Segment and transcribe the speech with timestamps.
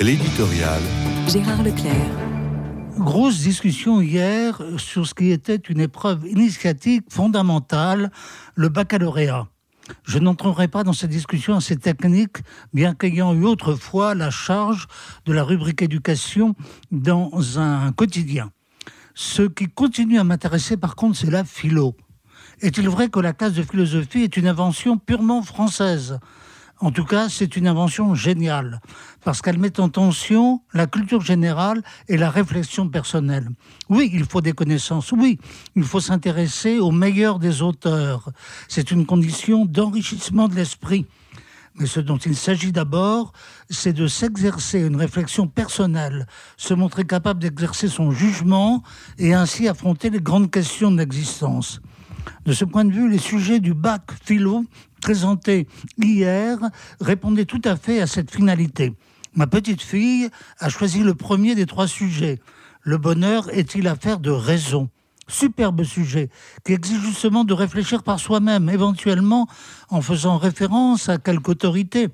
[0.00, 0.80] L'éditorial.
[1.28, 1.94] Gérard Leclerc.
[2.96, 8.10] Grosse discussion hier sur ce qui était une épreuve initiatique fondamentale,
[8.54, 9.48] le baccalauréat.
[10.04, 12.38] Je n'entrerai pas dans cette discussion assez technique,
[12.72, 14.86] bien qu'ayant eu autrefois la charge
[15.26, 16.54] de la rubrique éducation
[16.90, 18.52] dans un quotidien.
[19.14, 21.94] Ce qui continue à m'intéresser par contre, c'est la philo.
[22.62, 26.18] Est-il vrai que la classe de philosophie est une invention purement française?
[26.80, 28.80] En tout cas, c'est une invention géniale,
[29.22, 33.48] parce qu'elle met en tension la culture générale et la réflexion personnelle.
[33.90, 35.38] Oui, il faut des connaissances, oui,
[35.76, 38.30] il faut s'intéresser aux meilleurs des auteurs.
[38.68, 41.06] C'est une condition d'enrichissement de l'esprit.
[41.78, 43.32] Mais ce dont il s'agit d'abord,
[43.68, 48.82] c'est de s'exercer une réflexion personnelle, se montrer capable d'exercer son jugement
[49.18, 51.80] et ainsi affronter les grandes questions de l'existence.
[52.44, 54.64] De ce point de vue, les sujets du bac philo
[55.00, 55.66] présentés
[55.98, 56.58] hier
[57.00, 58.94] répondaient tout à fait à cette finalité.
[59.34, 60.28] Ma petite fille
[60.58, 62.40] a choisi le premier des trois sujets.
[62.82, 64.88] Le bonheur est-il affaire de raison?
[65.28, 66.28] Superbe sujet
[66.64, 69.46] qui exige justement de réfléchir par soi-même, éventuellement
[69.88, 72.08] en faisant référence à quelque autorité.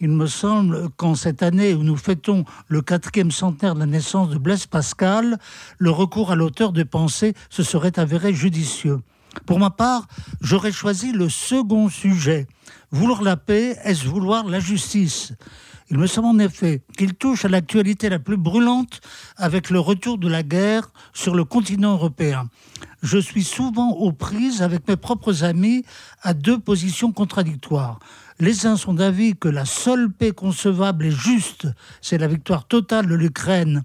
[0.00, 4.30] Il me semble qu'en cette année où nous fêtons le quatrième centenaire de la naissance
[4.30, 5.38] de Blaise Pascal,
[5.78, 9.00] le recours à l'auteur de pensée se serait avéré judicieux.
[9.46, 10.06] Pour ma part,
[10.40, 12.46] j'aurais choisi le second sujet.
[12.90, 15.32] Vouloir la paix, est-ce vouloir la justice?
[15.90, 19.00] Il me semble en effet qu'il touche à l'actualité la plus brûlante
[19.36, 22.48] avec le retour de la guerre sur le continent européen.
[23.02, 25.84] Je suis souvent aux prises avec mes propres amis
[26.22, 27.98] à deux positions contradictoires.
[28.40, 31.68] Les uns sont d'avis que la seule paix concevable et juste,
[32.00, 33.82] c'est la victoire totale de l'Ukraine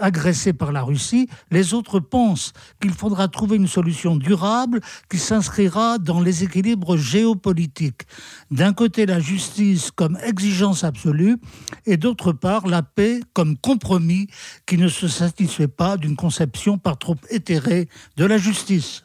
[0.00, 1.28] agressée par la Russie.
[1.50, 4.80] Les autres pensent qu'il faudra trouver une solution durable
[5.10, 8.02] qui s'inscrira dans les équilibres géopolitiques.
[8.50, 11.38] D'un côté, la justice comme exigence absolue
[11.84, 14.28] et d'autre part, la paix comme compromis
[14.66, 19.02] qui ne se satisfait pas d'une conception par trop éthérée de la justice.